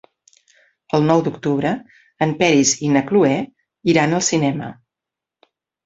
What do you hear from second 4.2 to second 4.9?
al cinema.